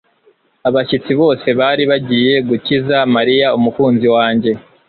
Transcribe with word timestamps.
Abashyitsi 0.67 1.11
bose 1.21 1.47
bari 1.59 1.83
bagiye 1.91 2.33
gukiza 2.49 2.97
Mariya, 3.15 3.47
umukunzi 3.57 4.07
wanjye 4.15 4.51